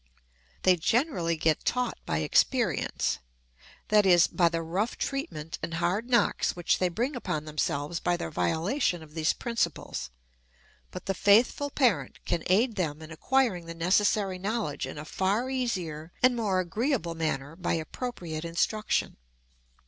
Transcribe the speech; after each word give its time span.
They 0.63 0.77
generally 0.77 1.37
get 1.37 1.63
taught 1.63 1.99
by 2.07 2.21
experience 2.21 3.19
that 3.89 4.03
is, 4.03 4.25
by 4.25 4.49
the 4.49 4.63
rough 4.63 4.97
treatment 4.97 5.59
and 5.61 5.75
hard 5.75 6.09
knocks 6.09 6.55
which 6.55 6.79
they 6.79 6.89
bring 6.89 7.15
upon 7.15 7.45
themselves 7.45 7.99
by 7.99 8.17
their 8.17 8.31
violation 8.31 9.03
of 9.03 9.13
these 9.13 9.31
principles. 9.31 10.09
But 10.89 11.05
the 11.05 11.13
faithful 11.13 11.69
parent 11.69 12.17
can 12.25 12.41
aid 12.47 12.77
them 12.77 12.99
in 13.03 13.11
acquiring 13.11 13.67
the 13.67 13.75
necessary 13.75 14.39
knowledge 14.39 14.87
in 14.87 14.97
a 14.97 15.05
far 15.05 15.51
easier 15.51 16.11
and 16.23 16.35
more 16.35 16.59
agreeable 16.59 17.13
manner 17.13 17.55
by 17.55 17.73
appropriate 17.73 18.43
instruction. 18.43 19.17